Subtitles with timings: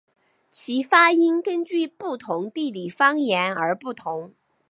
[0.49, 4.33] 其发音根据不同地理方言而不同。